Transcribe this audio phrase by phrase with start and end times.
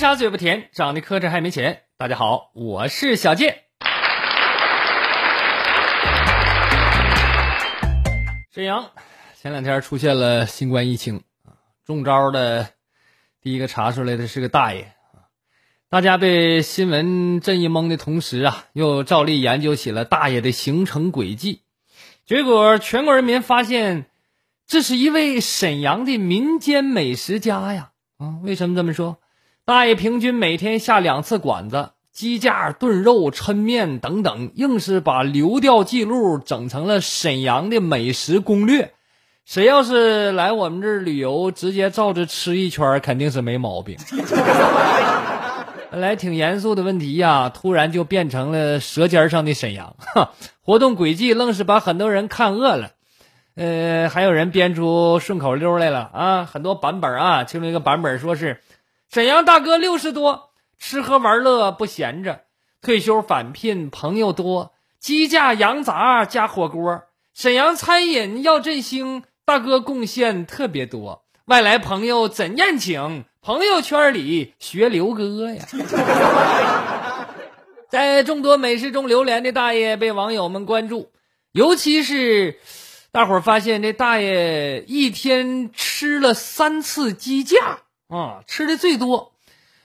[0.00, 1.82] 啥嘴不甜，长得磕碜还没钱。
[1.98, 3.64] 大家好，我是小健。
[8.50, 8.92] 沈阳
[9.38, 11.52] 前两天出现了新冠疫情啊，
[11.84, 12.70] 中招的
[13.42, 15.28] 第一个查出来的是个大爷啊，
[15.90, 21.60] 大家被新闻震一懵的同时啊，又照例研究起了大爷的行程轨迹，
[22.24, 24.06] 结果全国人民发现，
[24.66, 28.40] 这是一位沈阳的民间美食家呀啊！
[28.42, 29.18] 为什么这么说？
[29.70, 38.90] 大爷平均每天下两次馆子，鸡架、炖肉、抻面等等，硬是把流调记录整成了沈阳的美食攻略。
[39.44, 43.96] 谁要是来我们这儿旅游，直接照着吃一圈，肯定是没毛病。
[45.92, 49.94] 本来挺严肃的问题呀，突然就变成了舌尖上的沈阳。
[50.00, 50.32] 哈，
[50.66, 52.90] 活动轨迹愣是把很多人看饿了。
[53.54, 58.58] 呃，还有人编出顺口溜来了啊，很多版本啊，其中一个版本说是。
[59.12, 62.42] 沈阳大哥六十多，吃喝玩乐不闲着，
[62.80, 67.02] 退休返聘朋友多，鸡架羊杂加火锅。
[67.34, 71.24] 沈阳餐饮要振兴，大哥贡献特别多。
[71.46, 73.24] 外来朋友怎宴请？
[73.42, 75.66] 朋友圈里学刘哥呀。
[77.90, 81.10] 在众多美食中流连的大爷被网友们关注，
[81.50, 82.60] 尤其是
[83.10, 87.80] 大伙发现这大爷一天吃了三次鸡架。
[88.10, 89.32] 啊，吃的最多，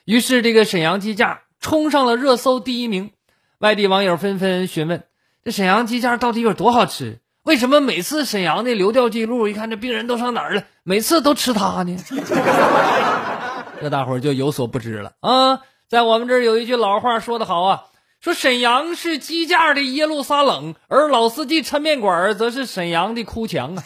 [0.04, 3.12] 于是这个沈阳鸡架冲上了热搜第一名。
[3.60, 5.04] 外地网友纷纷询问：
[5.44, 7.20] 这沈阳鸡架到底有多好吃？
[7.44, 11.96] 为什么每次沈阳的流调记录，一看这病人都上哪儿了，每次都吃它呢？
[13.80, 15.62] 这大伙儿就有所不知了啊！
[15.88, 17.84] 在我们这儿有一句老话说得好啊，
[18.20, 23.84] 说沈阳是鸡架的耶路撒冷，而老司机抻面馆则是沈阳的哭墙啊。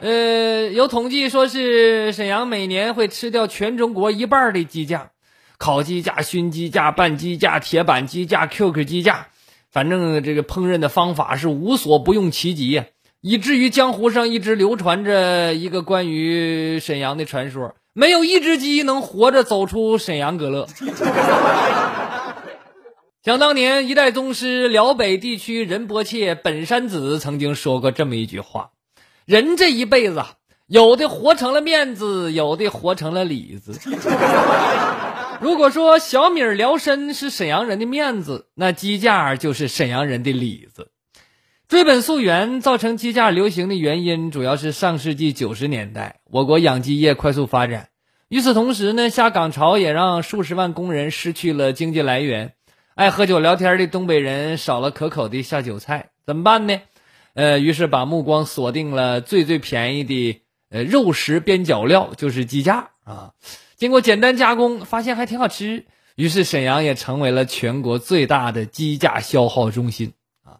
[0.00, 5.10] 呃，有统计说是沈阳每年会吃掉全中国一半的鸡架，
[5.58, 9.26] 烤鸡架、熏鸡架、拌鸡架、铁板鸡架、QQ 鸡架，
[9.70, 12.86] 反正这个烹饪的方法是无所不用其极呀，
[13.20, 20.66] 以至于江湖上一直流传着一个关于沈阳的传说：没有一只鸡能活着走出沈阳阁乐。
[23.22, 28.70] 想当年，一代宗师辽北地区仁波切本山子曾经说过这么一句话。
[29.24, 30.22] 人这一辈子，
[30.66, 33.78] 有的活成了面子，有的活成了里子。
[35.40, 40.90] 如果说小米辽参是沈阳人的面子，那鸡架就是沈阳人的里子。
[41.68, 47.88] 追本溯源，造成鸡架流行的原因，主要是上世纪九十年代，我国养鸡业快速发展。
[48.28, 52.52] 与此同时呢，下岗潮也让数十万工人失去了经济来源。
[52.96, 56.76] 爱喝酒聊天的东北人少了可口的下酒菜，怎么办呢？
[57.34, 63.32] 呃，于是把目光锁定了最最便宜的呃肉食边角料，就是鸡架啊。
[63.76, 65.86] 经过简单加工，发现还挺好吃，
[66.16, 70.58] 于是沈阳也成为了全国最大的鸡架消耗中心啊。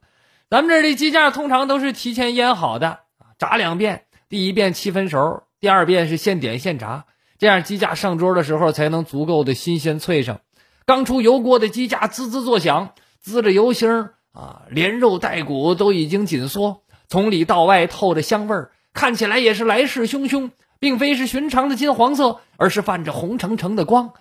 [0.48, 3.00] 咱们这儿的鸡架通常都是提前腌好的，
[3.38, 7.04] 炸两遍，第一遍七分熟，第二遍是现点现炸，
[7.38, 10.38] 这样鸡架上桌的时候才能足够的新鲜脆生。
[10.86, 14.10] 刚出油锅的鸡架滋滋作响，滋着油星。
[14.32, 24.12] 啊，连肉带骨都已经紧缩，从里到外透着香味儿，看起来也是来势汹汹，并非是寻常的金黄色，而是泛着红橙橙的光。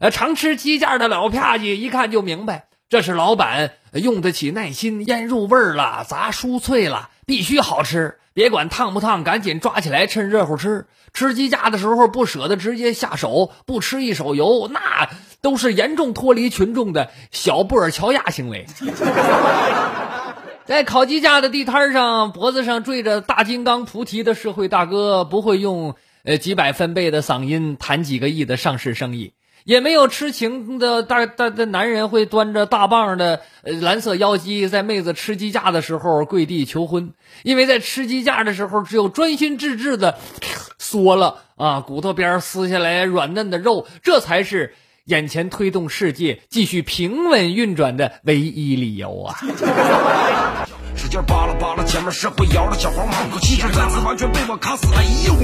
[0.00, 8.18] 呃，常吃鸡架的老啪叽一看就明白，这是老板用得起耐心，腌入味儿了，炸酥脆了，必须好吃。
[8.32, 10.86] 别管烫不烫，赶紧抓起来，趁热乎吃。
[11.12, 18.66] 吃鸡架的时候不舍得直接下手，不吃一手油，那都是严重脱离群众的小布尔乔亚行为。
[20.66, 25.94] 在烤鸡架的地摊上，脖子上缀着大金刚菩提的社会大哥，不会用
[26.24, 29.32] 呃几百分贝的嗓音谈几个亿的上市生意。
[29.64, 37.12] 也没有痴情的大大的男人会端着大棒的蓝色妖姬，在妹子吃鸡架的时候跪地求婚，
[37.42, 40.18] 因为在吃鸡架的时候，只有专心致志的
[40.78, 44.74] 缩了啊，骨头边撕下来软嫩的肉，这才是
[45.08, 49.40] 眼前推动世界继续平稳运转的唯一理由啊！
[50.94, 54.86] 使劲扒拉扒拉前面社会摇了小黄毛，可气质再次完全被我卡死。
[54.94, 55.34] 哎呦，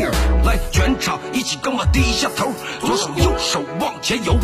[0.44, 4.34] 来全场一起跟我低下头，左手右手往前游，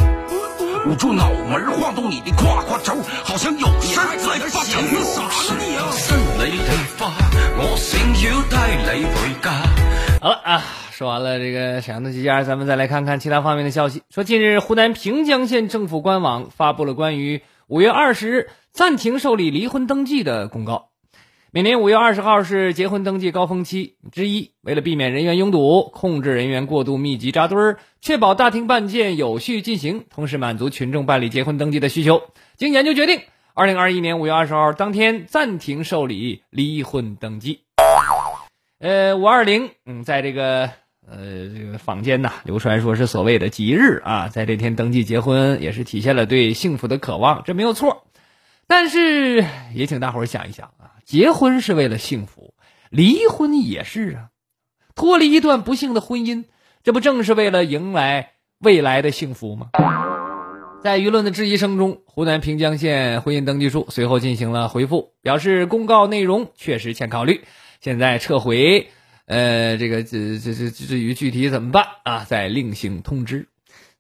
[0.87, 4.81] 捂住脑门晃动你的胯胯轴，好像有事在发生。
[10.23, 10.63] 好了啊，
[11.01, 14.03] 说完了这个沈阳的几家，咱们再来看看其他方面的消息。
[14.11, 20.91] 说近日湖南平江县政府官网发布了关于五月二十日暂停受理离婚登记的公告。
[21.53, 32.21] 每年五月二十号是结婚登记高峰期之一，为了避免人员拥堵，控制人员过度密集扎堆儿，确保大厅办件有序进行，同时满足群众办理结婚登记的需求，
[32.59, 33.23] 经研究决定，
[33.55, 37.61] 二零二一年五月二十号当天暂停受理离婚登记。
[38.81, 40.71] 呃，五二零，嗯，在这个
[41.11, 48.05] 呃这个坊间呐，流传说是所谓的吉日啊，在这天登记结婚，也是体现了对幸福的渴望，这没有错。
[48.69, 52.55] 但是也请大伙儿想一想啊，结婚是为了幸福，
[52.91, 54.29] 离婚也是啊。
[54.95, 56.45] 脱离一段不幸的婚姻，
[56.85, 59.71] 这不正是为了迎来未来的幸福吗？
[60.83, 67.43] 在舆论的质疑声中，湖南平江县婚姻登记处随后进行了回复，表示公告内容确实欠考虑，
[67.81, 68.89] 现在撤回。
[69.27, 73.49] 呃，这个这这这至于具体怎么办啊，再另行通知。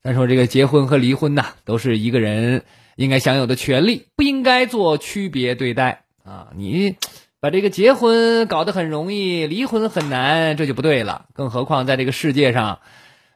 [0.02, 2.64] 再说这个结婚和离婚呐，都是一个人。
[2.96, 6.48] 应该享有的权利不应该做区别对待啊！
[6.54, 6.96] 你
[7.40, 11.24] 把这个结婚搞得很容易，离婚很难，这就不对了。
[11.32, 12.80] 更何况在这个世界上，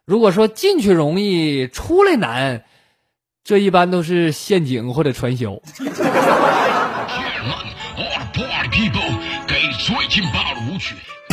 [0.04, 2.64] 如果说进去容易，出来难，
[3.42, 5.62] 这一般都是陷阱或者传销。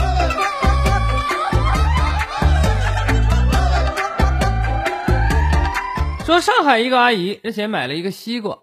[6.25, 8.57] 说上海一个阿姨之前买了一个西瓜，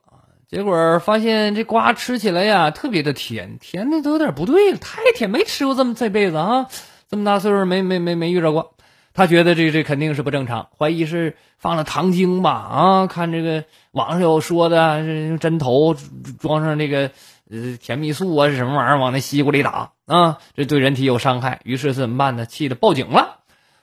[0.51, 6.69] 结果发现这瓜吃起来呀特别的甜，甜的都有点不对了，太甜，没吃过这么这辈子啊，
[7.11, 8.73] 这么大岁数没没没没遇着过。
[9.13, 13.07] 他觉得这这肯定是不正常，怀疑是放了糖精吧啊？
[13.09, 15.95] 看这个网上有说的，用针头
[16.39, 17.11] 装上这个
[17.51, 20.39] 呃甜蜜素啊是什么玩意儿往那西瓜里打啊？
[20.55, 22.47] 这对人体有伤害，于是怎么办呢？
[22.47, 23.39] 气得报警了。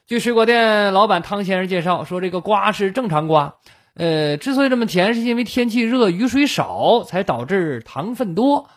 [0.07, 3.55] 据水果店老板汤先生介绍说，这个瓜是正常瓜。
[3.95, 8.69] 呃，之所以这么甜，是因为天气热、雨水少，才导致糖分多。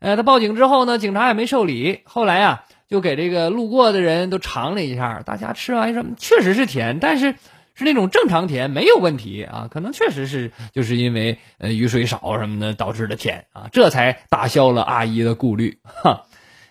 [0.00, 2.00] 呃，他报警之后呢，警察也没受理。
[2.04, 7.36] 后来啊，就给这个路过的人都尝了一下，大家吃完什么确实是甜，但是
[7.74, 9.68] 是那种正常甜，没有问题啊。
[9.70, 15.78] 可能确实是就是因为呃雨水少什么的导致的甜啊，这才打消了阿姨的顾虑。
[15.84, 16.22] 哈，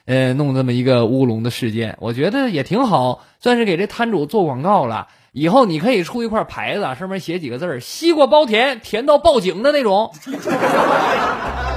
[0.05, 5.07] 呃，弄这么一个乌龙的事件，我觉得也挺好，算是给这摊主做广告了。
[5.31, 10.13] 以后你可以出一块牌子，上面写几个字儿：“西瓜包甜，甜到报警”的那种。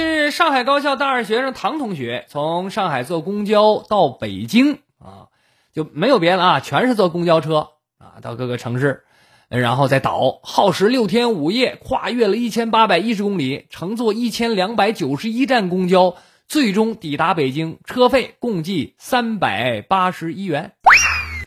[0.00, 5.28] 近日，上海高校大二学生唐同学从上海坐公交到北京啊，
[5.74, 7.68] 就没有别的啊，全是坐公交车
[7.98, 9.04] 啊，到各个城市，
[9.50, 16.14] 然后再倒，耗时六天五夜，跨越了一千八百一十公里，乘坐一千两百九十一站公交。
[16.48, 20.72] 最终抵达北京，车费共计三百八十一元。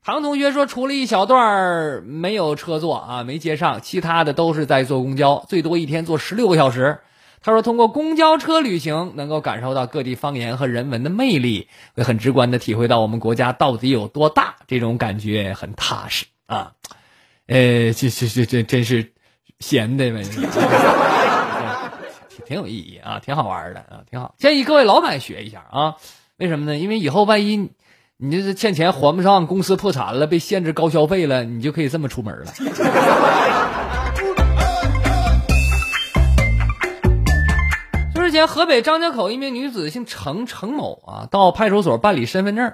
[0.03, 6.99] 唐同学说，除了一小段没有车坐啊，没接上，其他的都是在坐公交，最多一天坐十六个小时。
[7.44, 16.71] 他说，通过公交车旅行，能够感受到各地方言和人文的魅力，会很直观的体会到我们国家到底有多大，这种感觉很踏实啊。
[17.47, 19.12] 呃，这这这这真是
[19.59, 20.23] 闲的没。
[22.45, 24.35] 挺有意义啊，挺好玩的啊，挺好。
[24.38, 25.95] 建议各位老板学一下啊，
[26.38, 26.78] 为什么呢？
[26.78, 27.71] 因为以后万一
[28.18, 32.45] 你这是欠钱还不上，公司破产了，被限制高消费了，你就可以这么出门了。
[38.33, 42.73] 前河北张家口一名女子姓程，程某啊，到派出所办理身份证，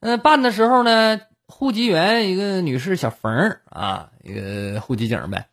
[0.00, 5.46] 嗯，办的时候呢，户籍员一个女士小冯啊，一个户籍警呗。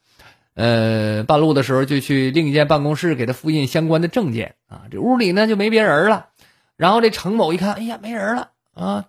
[0.56, 4.84] 呃，半路的时候就去另一间办公室给她复印相关的证件啊。
[4.92, 6.30] 这屋里呢就没别人了，
[6.76, 9.06] 然后这程某一看，哎呀，没人了啊！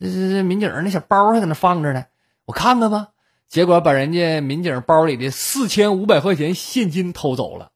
[0.00, 2.04] 这这这民警那小包还在那放着呢，
[2.46, 3.08] 我看看吧。
[3.48, 7.70] 结果把人家民警包里的四千五百块钱现金偷走了！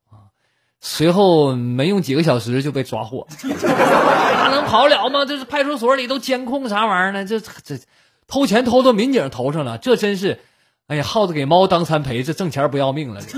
[0.81, 5.27] 随后没用几个小时就被抓获，那能跑了吗？
[5.27, 7.25] 这是派出所里都监控啥玩意儿呢？
[7.27, 7.79] 这这
[8.27, 10.41] 偷钱偷到民警头上了，这真是。
[10.87, 13.21] 哎呀，耗子给猫当餐陪，这挣钱不要命了。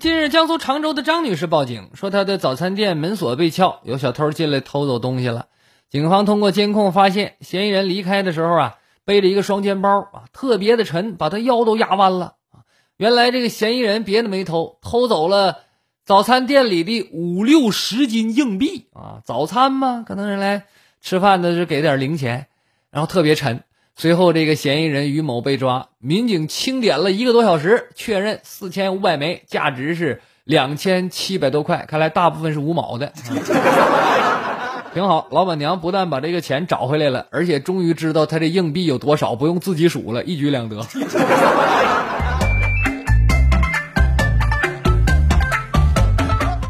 [0.00, 5.46] 近日，江苏常州的张女士报警说，她的早餐店门锁被撬，有小偷进来偷走东西了。
[5.90, 8.74] 警方通过监控发现，嫌疑人离开的时候啊，
[9.06, 12.68] 背着一个双肩包啊，特别的沉，把他腰都压弯了啊。
[12.98, 15.60] 原来这个嫌疑人别的没偷，偷走了
[16.04, 19.22] 早餐店里的五六十斤硬币啊。
[19.24, 20.64] 早餐嘛，可能人来
[21.00, 22.48] 吃饭的是给点零钱，
[22.90, 23.62] 然后特别沉。
[23.98, 31.86] 随后，这个嫌疑人于某被抓，民警清点了一个多小时，确认四千五百枚，价值是两千七百多块。
[31.88, 33.12] 看来大部分是五毛的，
[34.96, 35.28] 挺好。
[35.30, 40.80] 老板娘不但把这个钱找回来了，而且终于知道他这硬币有多少，不用自己数了，一举两得。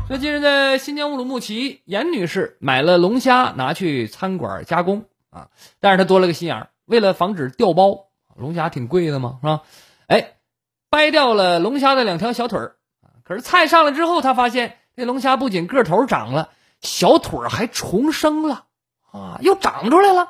[0.08, 5.46] 最近日在新疆乌鲁木齐，严女士买了龙虾拿去餐馆加工啊，
[5.78, 6.70] 但是她多了个心眼儿。
[6.86, 9.62] 为了防止掉包，龙虾挺贵的嘛，是吧？
[10.08, 10.32] 哎，
[10.90, 12.74] 掰掉了龙虾的两条小腿儿，
[13.22, 16.48] 可是菜上来之后，他发现这龙虾不仅个头长了，
[16.82, 18.64] 小腿儿还重生了
[19.12, 20.28] 啊，又长出来了。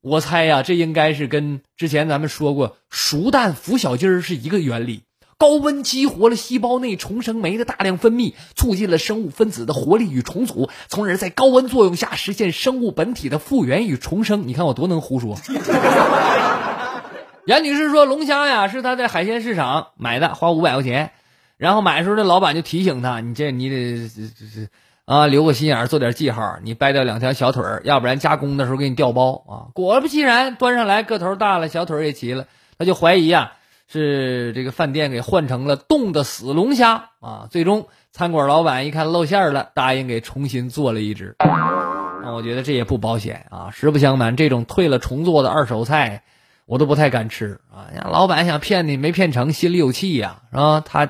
[0.00, 5.02] 我猜呀，这应该是跟之前咱们说过熟蛋孵小鸡儿是一个原理。
[5.36, 14.48] 高温激活了细胞内重生酶的大量分泌，促进了生物分子的活力与重组，从而在高温作用下实现生物本体的复原与重生。
[14.48, 15.38] 你看我多能胡说！
[17.46, 21.12] 严女士说，龙虾呀是她在海鲜市场买的，花五百块钱。
[21.56, 24.68] 然后买的时候，这老板就提醒她：“你这你得这这这
[25.08, 26.58] 啊，留个心眼，做点记号。
[26.62, 32.46] 你掰掉两条小腿儿，要不然加工的时候给你掉包啊。”果不其然，端上来个头大了，小腿也齐了，
[32.78, 33.54] 他就怀疑啊。
[33.90, 37.48] 是这个饭店给换成了冻的死龙虾啊！
[37.50, 41.36] 最终餐馆老板一看露馅了，答应给重新做了一只。
[41.38, 43.70] 那我觉得这也不保险啊！
[43.72, 46.22] 实不相瞒，这种退了重做的二手菜，
[46.66, 47.88] 我都不太敢吃啊！
[48.10, 50.82] 老板想骗你没骗成，心里有气呀，是吧？
[50.84, 51.08] 他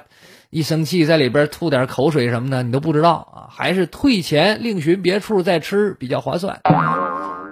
[0.50, 3.49] 一生气在里边吐点口水什么的，你都不知道啊！
[3.50, 6.61] 还是退钱另寻别处再吃比较划算。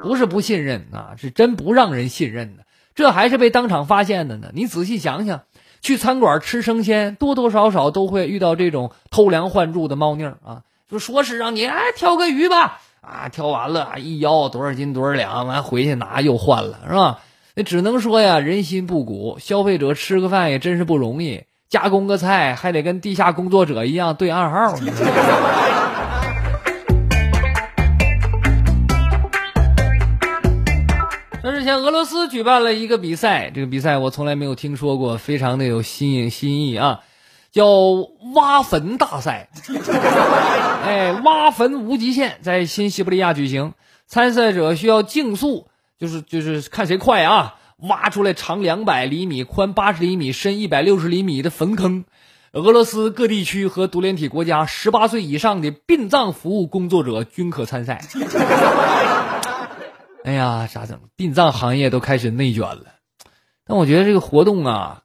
[0.02, 2.62] 不是不信任啊，是真不让人信任的。
[2.94, 4.48] 这还是被当场发现的呢！
[4.54, 5.42] 你仔细想想，
[5.82, 10.62] 去餐馆吃生鲜，多多少少都会遇到这种偷梁换柱的猫腻啊！
[10.88, 17.20] 就说是让你哎挑个鱼吧，啊挑完了一腰多少斤多少两，完回去拿又换了，是吧？
[17.54, 24.74] 那只能说呀，人心不古，消费者吃个饭也真是不容易，加工个菜还得跟地下工作者一样对暗号。
[31.66, 37.00] 前俄罗斯举办了一个比赛，这个比赛我从来没有听说过，非常的有新颖新意啊，
[37.50, 37.66] 叫
[38.36, 39.48] 挖坟大赛。
[40.86, 43.72] 哎，挖坟无极限，在新西伯利亚举行，
[44.06, 45.66] 参赛者需要竞速，
[45.98, 52.04] 就是就是看谁快啊，挖出来长两百厘米、宽八十厘米、深一百六十厘米的坟坑。
[52.52, 58.00] 俄罗斯各地区和独联体国家十八岁以上的殡葬服务工作者均可参赛。
[60.24, 60.98] 哎呀，咋整？
[61.16, 62.84] 殡葬行业都开始内卷了。
[63.66, 65.02] 但我觉得这个活动啊，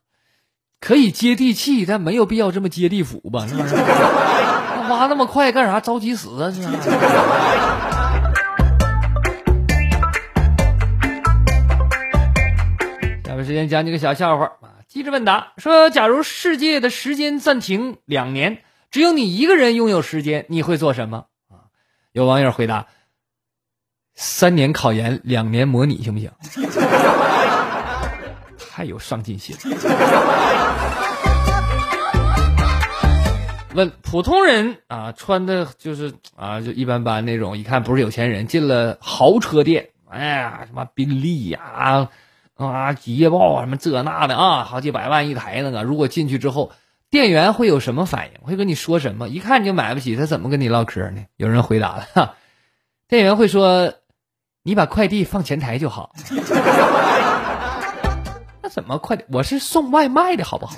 [0.79, 3.47] 可以接地气，但没有必要这么接地府吧？
[3.47, 3.75] 是不是？
[4.89, 5.81] 挖那么快干啥？
[5.81, 6.51] 着急死啊！
[6.51, 6.61] 是。
[6.61, 6.69] 下
[13.45, 14.83] 时间讲几个小笑话啊。
[14.87, 21.25] 机智问答说：假如世界的时间暂停两年，只有你一个人拥有时间，你会做什么？
[21.49, 21.71] 啊？
[22.11, 22.87] 有网友回答。
[24.13, 26.29] 三年考研，两年模拟，行不行？
[28.69, 29.61] 太有上进心了。
[33.73, 42.09] 问普通人啊，穿的就是啊，就一般般那种，一看不是有钱人，进了豪车店，哎呀，什么宾利呀，啊，
[42.99, 45.83] 捷豹啊，什么这那的啊，好几百万一台那个。
[45.83, 46.71] 如果进去之后，
[47.09, 48.47] 店员会有什么反应？
[48.47, 49.27] 会跟你说什么？
[49.29, 51.21] 一看你就买不起，他怎么跟你唠嗑呢？
[51.37, 52.35] 有人回答了，
[53.07, 53.93] 店员会说。
[54.63, 56.13] 你把快递放前台就好。
[58.61, 59.23] 那怎么快递？
[59.29, 60.75] 我是送外卖的好不好？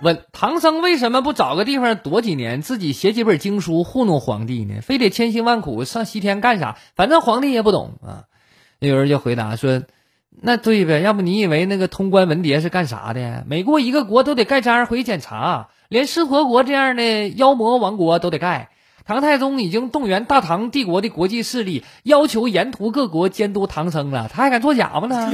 [0.00, 4.80] 问唐僧为什么不找个地方躲几年，自己写几本经书糊弄皇帝呢？
[4.80, 6.76] 非得千辛万苦上西天干啥？
[6.94, 8.24] 反正皇帝也不懂啊。
[8.78, 9.82] 有人就回答说
[10.40, 13.44] ：“那对呗，要不你以为那个通关文牒是干啥的？
[13.48, 18.68] 每过一个国都得盖章回去检查。”连狮驼国这样的妖魔王国都得盖。
[19.06, 25.08] 唐太宗已经动员大唐帝国的国际势力，要求沿途各国监督唐僧了，他还敢作假吗？
[25.08, 25.32] 呢？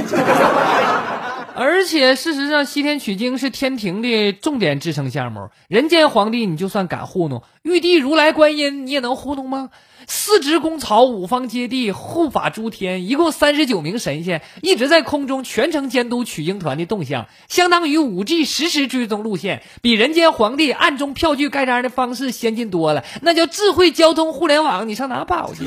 [1.57, 5.47] 而且事实上，西天取经是天庭的重点支撑项目。
[5.69, 9.69] 人间皇帝，你就算敢糊弄，玉帝、如来、观音，你也能糊弄吗？
[10.05, 23.05] 四职公曹，五方揭谛，护法诸天，一共三十九名神仙，一直在空中全程监督取经团的动向，相当于五 G 实时追踪路线，比人间皇帝暗中票据盖章的方式先进多了。
[23.21, 25.63] 那叫智慧交通互联网，你上哪跑去？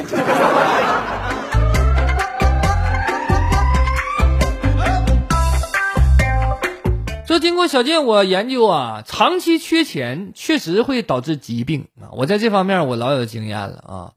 [7.39, 12.11] 经过小健我研究啊，长期缺钱确实会导致疾病啊。
[12.13, 14.13] 我在这方面我老有经验了啊。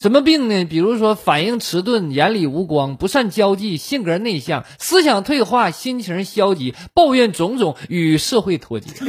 [0.00, 0.64] 什么病呢？
[0.64, 8.90] 比如说反应迟钝、眼里无光、不善交际、性格内向、思想退化、心情消极、抱怨种种、与社会脱节。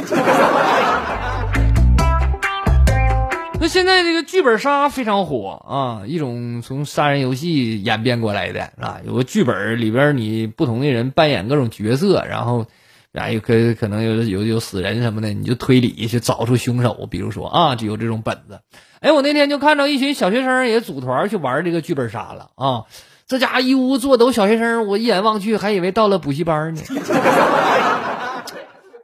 [3.59, 12.67] 那现在这个剧本杀非常火啊，一种从杀人游戏演变过来的啊，有个剧本里边你不同的人扮演各种角色，然后。
[13.13, 17.07] 然后可可能有有有死人什么的，你就推理去找出凶手。
[17.09, 18.59] 比如说啊，就有这种本子。
[18.99, 22.83] 哎，我那天就看到一群小学生也组团去玩这个剧本杀了啊！
[23.27, 26.81] 这家一屋坐都小学生，我一眼望去还以为到了补习班呢。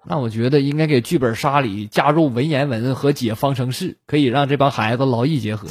[0.06, 5.68] 那我觉得应该给剧本杀里加入文言文和解方程式，可以让这帮孩子劳逸结合。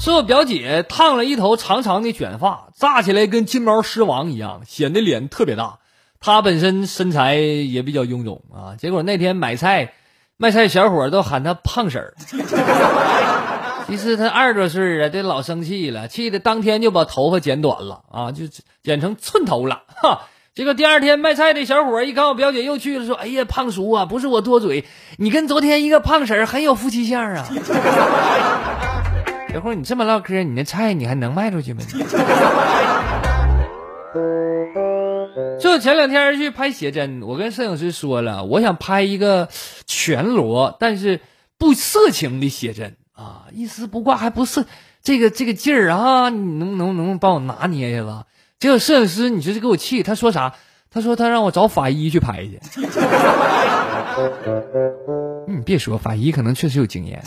[0.00, 5.76] 是我表姐烫了一头长长的卷发，炸起来跟金毛狮王一样，显得脸特别大。
[6.20, 8.76] 她本身身材也比较臃肿啊。
[8.78, 9.92] 结果那天买菜，
[10.38, 12.14] 卖菜小伙都喊她胖婶儿。
[13.88, 18.44] 其实她二十多岁啊，这老生气了，气的当天就把头发剪短了啊，就
[18.82, 19.82] 剪成寸头了。
[19.96, 20.22] 哈，
[20.54, 24.86] 结果第二天卖菜的小伙一看我表姐又去了，说：“哎呀，胖叔啊，不是我多嘴，
[25.18, 27.46] 你跟昨天一个胖婶很有夫妻相啊。”
[29.54, 31.80] 一会儿，你这么唠嗑，你那菜你还能卖出去吗？
[35.60, 39.48] 就前两天去拍写真，我跟摄影师说了，我想拍一个
[39.86, 41.20] 全裸但是
[41.58, 44.64] 不色情的写真啊，一丝不挂还不色，
[45.02, 48.24] 这个这个劲儿啊，你能能能帮我拿捏一下子？
[48.58, 50.54] 结果摄影师，你这是给我气，他说啥？
[50.92, 52.58] 他说他让我找法医去拍去。
[55.46, 57.22] 你 别说，法医可能确实有经验。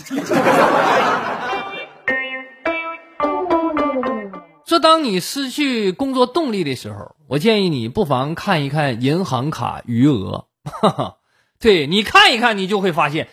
[4.74, 10.48] 说，当你失去工作动力的时候，我建议你不妨看一看银行卡余额。
[11.62, 13.28] 对你看一看，你就会发现，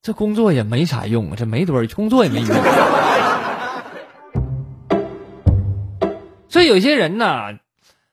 [0.00, 2.48] 这工作也没啥用，这没多少工作也没用。
[6.48, 7.58] 所以有些人呢，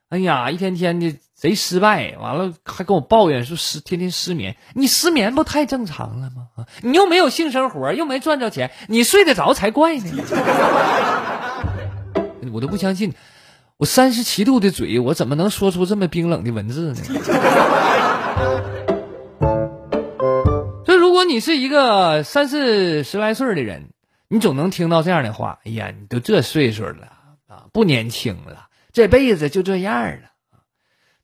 [0.09, 4.57] 哎呀，一天天的贼失败，完了还跟我抱怨说失天天失眠。
[4.73, 6.65] 你失眠不太正常了吗？
[6.81, 10.11] 你又没有性生活，又没赚着钱，你睡得着才怪呢。
[12.57, 13.13] 我都不相信，
[13.77, 16.95] 我三十七度的嘴，我怎么能说出这么冰冷的文字呢？
[20.83, 23.89] 所以，如果你是一个三四十来岁的人，
[24.27, 27.11] 你总能听到这样的话：“哎呀，你都这岁数了
[27.47, 30.31] 啊，不年轻了，这辈子就这样了。”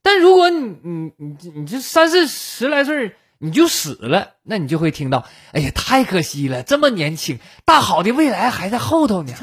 [0.04, 9.34] 但如果你你你你这三四十来岁你就死了，那你就会听到：“哎呀，太可惜了，这么年轻，大好的未来还在后头呢。”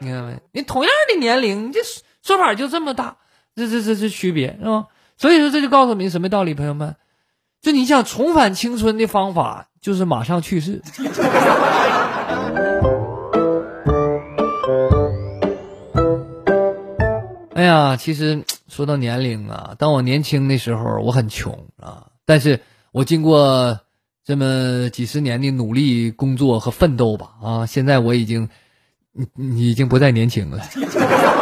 [0.00, 0.40] 你看没？
[0.52, 1.80] 你同样的年龄，你这
[2.22, 3.16] 说法就这么大，
[3.54, 4.86] 这这这这区别是吧？
[5.18, 6.96] 所以说这就告诉你什么道理，朋友们？
[7.60, 10.80] 就你想重返青春的方法，就是马上去世。
[17.54, 22.60] 哎呀，其实说到年龄啊，当我年轻的时候，我很穷啊，但是
[22.92, 23.80] 我经过
[24.24, 28.48] 这么几十年的努力工作和奋斗吧，啊，现在我已经。
[29.12, 30.58] 你你已经不再年轻了，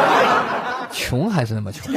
[0.91, 1.93] 穷还是那么穷。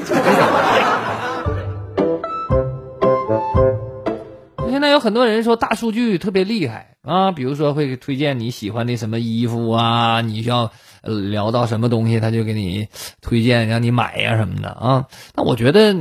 [4.92, 10.70] 有很多人说大数据特别厉害啊，比如说会推荐你喜欢的什么衣服啊，你需要
[11.02, 12.87] 聊到什么东西，他就给你
[13.20, 15.07] 推荐让你买呀什么的啊。
[15.35, 15.96] 那我觉得，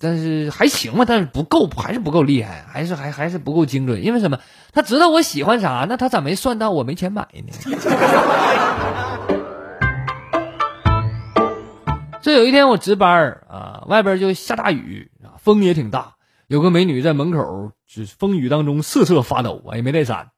[0.00, 4.02] 但是还行吧，但是不够，还是不够厉害，还是还还是不够精准。
[4.02, 4.38] 因为什么？
[4.72, 7.52] 他知道我喜欢啥，那他咋没算到我没钱买呢？
[12.20, 16.14] 这有一天我值班啊，外边就下大雨啊，风也挺大。
[16.48, 20.30] 有个美女在门口，就风雨当中瑟瑟发抖啊，也没带伞。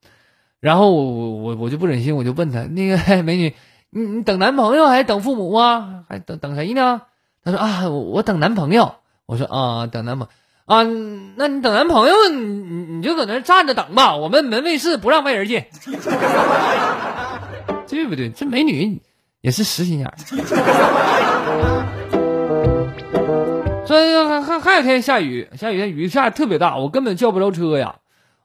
[0.61, 3.55] 然后我我我就不忍心，我就问她：“那个 美女，
[3.91, 6.05] 你你等男朋友还是等父母啊？
[6.09, 7.01] 还等等谁呢？”
[7.43, 10.29] 她说：“啊，我等男朋友。”我说：“啊，等男朋
[10.67, 10.83] 啊，
[11.37, 14.17] 那你等男朋友，你你就搁那站着等吧。
[14.17, 15.65] 我们门卫室不让外人进，
[17.89, 18.29] 对不对？
[18.31, 19.01] 这美女。”
[19.43, 20.13] 也是实心眼。
[23.87, 27.97] 这还还还有天下雨，下雨天雨下特别大，我根本叫不着车呀。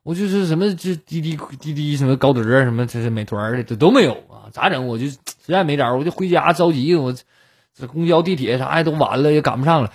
[0.04, 4.88] 我就是什么这滴滴滴滴什么高德什么这是美团的这都没有啊，咋整？
[4.88, 5.17] 我就实
[5.48, 7.13] 在没招，我就回家着急，我
[7.74, 9.91] 这公交地铁啥的都晚了，也赶不上了。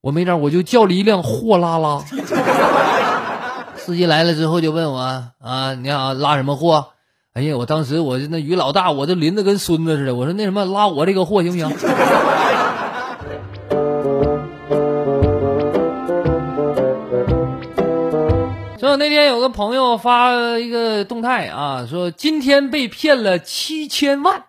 [0.00, 1.98] 我没招，我就叫了一辆货拉拉。
[3.76, 4.98] 司机来了之后就问我
[5.40, 6.88] 啊，你好，拉什么货？
[7.34, 10.14] 哎呀，我当时我那雨老大，我这淋的跟孙子似的。
[10.14, 11.68] 我说那什么，拉我这个货行不行？
[18.96, 24.44] 那天有个朋友发一个动态啊，说今天被骗了七千万。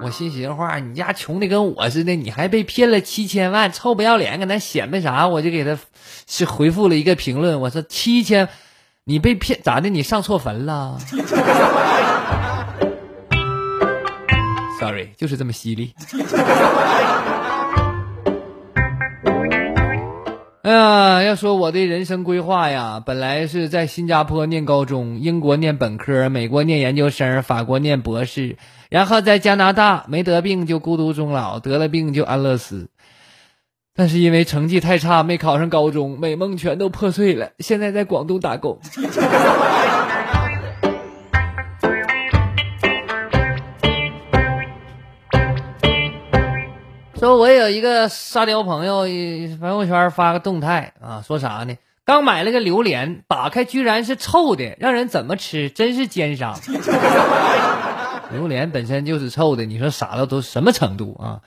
[0.00, 5.26] 我心寻话，你家穷的跟我似的，你还被骗了七千万，臭不要脸，搁那显摆啥？
[5.26, 5.76] 我就给他
[6.26, 8.48] 是回复了一个评论，我说七千，
[9.04, 9.88] 你被骗咋的？
[9.88, 10.98] 你上错坟了？
[14.78, 15.92] Sorry，就是这么犀利。
[20.62, 28.56] 哎呀，要说我的人生规划呀，本来是在新加坡念高中，英国念本科，美国念研究生，法国念博士，
[28.90, 32.88] 然后在加拿大没得病就孤独终老，得了病就安乐死。
[33.94, 37.50] 但是因为成绩太差，没考上高中，美梦全都破碎了。
[37.60, 38.80] 现在在广东打工。
[47.18, 49.00] 说，我有一个沙雕朋友，
[49.58, 51.76] 朋友圈发个动态啊，说啥呢？
[52.04, 55.68] 刚买了个榴莲，打开居然是臭的，让人怎么吃？
[55.68, 56.56] 真是奸商！
[58.30, 61.40] 榴莲本身就是臭的，你说傻到都什么程度啊？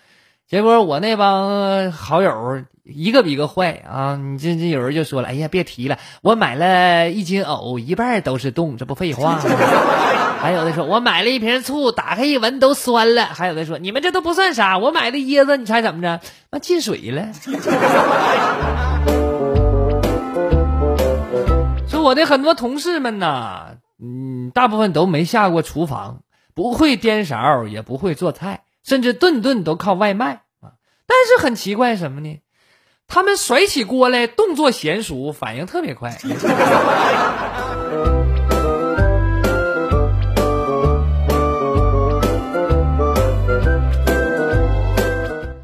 [0.51, 4.17] 结果我那帮好友一个比一个坏啊！
[4.17, 9.41] 你这这有人就说了，哎呀，别提了，我买了一斤藕，一半都是冻，这不废话吗？
[10.41, 13.27] 还有的说，我买了一瓶醋，打开一闻都酸了。
[13.27, 16.19] 还有的说，你们这都不算啥，我买的椰子，你猜怎么着？
[16.51, 17.29] 那进水了。
[21.87, 23.67] 说我的很多同事们呐，
[24.03, 30.73] 嗯，大部分都没下过厨房，不会颠勺，也不会做菜，甚至顿顿都靠外卖啊。
[31.05, 32.41] 但是很奇怪什么呢？
[33.07, 36.17] 他们甩起锅来，动作娴熟，反应特别快。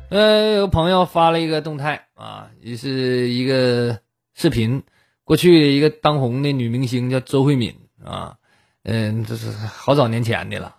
[0.09, 3.99] 呃，有朋友发了一个动态啊，也是一个
[4.33, 4.83] 视频。
[5.23, 8.37] 过去一个当红的女明星叫周慧敏啊，
[8.83, 10.76] 嗯，这是好早年前的了。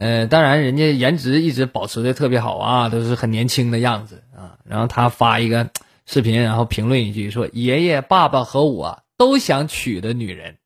[0.00, 4.56] 呃，当然人家颜值一直保持的特别好啊，都是很年轻的样子啊。
[4.64, 5.68] 然后他发一个
[6.06, 10.56] 视频，然后评论一句说：“爷爷、爸爸和我都想娶的女人。”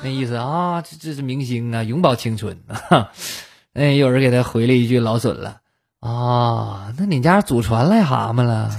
[0.00, 3.10] 那意思啊，这这是明星啊，永葆青春啊。
[3.74, 5.56] 哎，有人给他回了一句老损了。
[5.98, 8.70] 啊，那你家祖传癞蛤蟆了？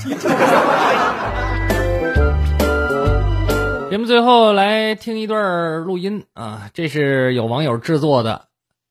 [3.92, 8.46] 节目最后来听一段录音啊，这是有网友制作的，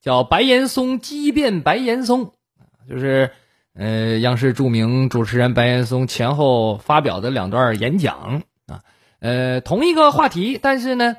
[0.04, 2.32] 叫“白岩松激辩白岩松”，
[2.86, 3.30] 就是
[3.74, 8.82] 呃央视著名主持人白岩松前后发表的两段演讲啊，
[9.20, 11.16] 呃同一个话题，但是呢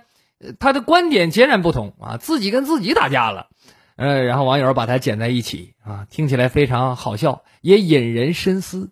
[0.59, 3.47] 他的观点截然不同啊，自己跟自己打架了。
[3.95, 8.91] 呃，然后网友把它剪在一起啊，听起来非常好笑，也引人深思。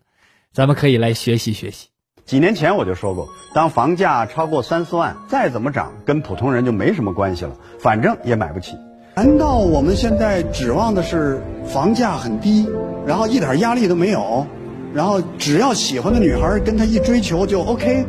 [0.51, 1.89] 咱们可以来学习学习。
[2.25, 8.75] 几年前我就说过，当房价超过三四万，再怎么涨，跟普通人就没什么关系了，反正也买不起。
[9.15, 12.67] 难道我们现在指望的是房价很低，
[13.05, 14.47] 然后一点压力都没有，
[14.91, 18.07] 然后只要喜欢的女孩跟他一追求就 OK？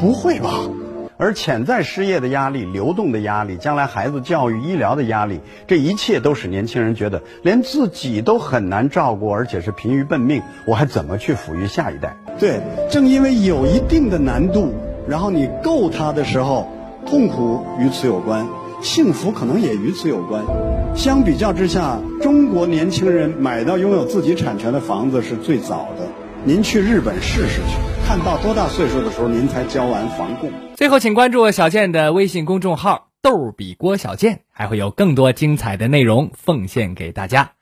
[0.00, 0.48] 不会吧？
[1.18, 12.16] 而潜在失业的压力、流动的压力、将来孩子教育、医疗的压力，这一切都使年轻人觉得连自己都很难照顾，而且是疲于奔命，我还怎么去抚育下一代？
[12.38, 14.72] 对，正因为有一定的难度，
[15.06, 16.66] 然后你够他的时候，
[17.04, 18.46] 痛苦与此有关，
[18.80, 20.44] 幸福可能也与此有关。
[20.96, 26.08] 相比较之下，中国年轻人买到拥有自己产权的房子是最早的。
[26.44, 30.50] 您去日本试试去，看到多大岁数的时候您才交完房供？
[30.76, 37.52] 最后，请关注小健的微信公众号“逗比郭小健”，还会有更多精彩的内容奉献给大家。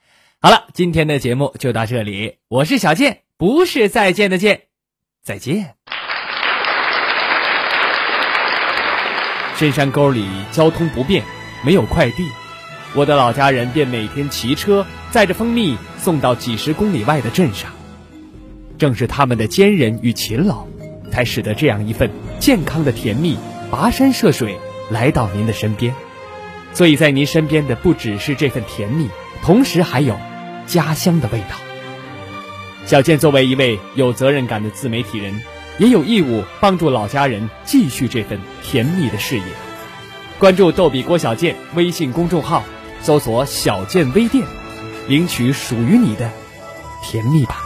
[0.40, 4.64] 好了，今天的节目就到这里，我是小健，不是再见的见，
[5.24, 5.74] 再见。
[9.56, 11.24] 深山沟里交通不便，
[11.64, 12.28] 没有快递，
[12.94, 17.70] 我的老家人便每天骑车载着蜂蜜送到几十公里外的镇上。
[18.76, 20.66] 正是他们的坚韧与勤劳，
[21.10, 23.38] 才使得这样一份健康的甜蜜
[23.70, 24.58] 跋山涉水
[24.90, 25.94] 来到您的身边。
[26.74, 29.08] 所以在您身边的不只是这份甜蜜。
[29.42, 30.18] 同时还有
[30.66, 31.56] 家乡的味道。
[32.84, 35.40] 小健作为一位有责任感的自媒体人，
[35.78, 39.44] 也有义务帮助老家人继续这份甜蜜的事业。
[40.38, 42.62] 关注“逗比郭小健”微信公众号，
[43.02, 44.46] 搜索“小健微店”，
[45.08, 46.30] 领取属于你的
[47.02, 47.65] 甜蜜吧。